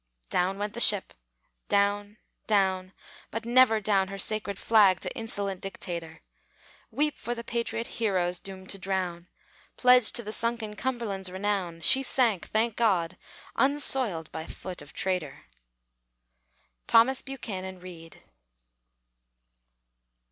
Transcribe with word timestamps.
Down 0.31 0.57
went 0.57 0.73
the 0.73 0.79
ship! 0.79 1.13
Down, 1.69 2.17
down; 2.47 2.91
but 3.29 3.45
never 3.45 3.79
down 3.79 4.07
Her 4.07 4.17
sacred 4.17 4.57
flag 4.57 4.99
to 5.01 5.15
insolent 5.15 5.61
dictator. 5.61 6.21
Weep 6.89 7.19
for 7.19 7.35
the 7.35 7.43
patriot 7.43 7.85
heroes, 7.85 8.39
doomed 8.39 8.71
to 8.71 8.79
drown; 8.79 9.27
Pledge 9.77 10.11
to 10.13 10.23
the 10.23 10.33
sunken 10.33 10.75
Cumberland's 10.75 11.31
renown. 11.31 11.81
She 11.81 12.01
sank, 12.01 12.47
thank 12.47 12.75
God! 12.75 13.15
unsoiled 13.55 14.31
by 14.31 14.47
foot 14.47 14.81
of 14.81 14.91
traitor! 14.91 15.43
THOMAS 16.87 17.21
BUCHANAN 17.21 17.79
READ. 17.79 18.23